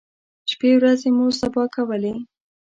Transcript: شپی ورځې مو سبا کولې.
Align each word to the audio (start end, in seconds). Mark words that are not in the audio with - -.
شپی 0.49 0.69
ورځې 0.77 1.09
مو 1.17 1.25
سبا 1.39 1.63
کولې. 1.75 2.13